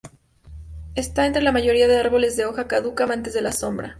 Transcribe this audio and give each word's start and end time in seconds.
Está 0.95 1.27
entre 1.27 1.43
la 1.43 1.51
mayoría 1.51 1.87
de 1.87 1.99
árboles 1.99 2.35
de 2.35 2.47
hoja 2.47 2.67
caduca 2.67 3.03
amantes 3.03 3.35
de 3.35 3.43
la 3.43 3.51
sombra. 3.51 3.89